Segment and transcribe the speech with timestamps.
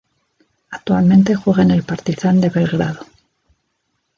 [0.71, 3.05] Actualmente juega en el Partizan de Belgrado.